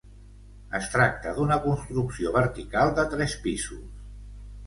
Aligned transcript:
Es 0.79 0.87
tracta 0.93 1.33
d'una 1.39 1.57
construcció 1.65 2.33
vertical 2.37 2.93
de 3.01 3.05
tres 3.13 3.35
pisos. 3.47 3.87